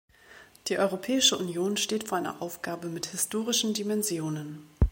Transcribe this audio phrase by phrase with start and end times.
[0.67, 4.67] Die Europäische Union steht vor einer Aufgabe mit historischen Dimensionen.